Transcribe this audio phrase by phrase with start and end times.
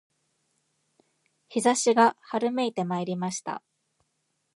[1.55, 3.61] 陽射しが春めいてまいりました